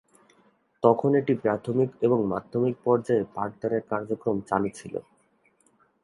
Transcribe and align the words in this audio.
তখন 0.83 1.11
এটি 1.15 1.33
প্রাথমিক 1.43 1.89
এবং 2.01 2.19
মাধ্যমিক 2.31 2.75
পর্যায়ে 2.85 3.23
পাঠদান 3.35 3.71
এর 3.71 3.83
কার্যক্রম 3.91 4.37
চালু 4.49 4.69
ছিলো। 4.79 4.99